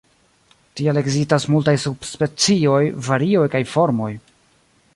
Tial 0.79 0.99
ekzistas 1.01 1.45
multaj 1.55 1.75
subspecioj, 1.83 2.81
varioj 3.09 3.45
kaj 3.57 3.63
formoj. 3.75 4.13